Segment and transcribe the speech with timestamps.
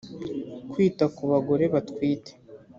[0.71, 2.31] kwita ku bagore batwite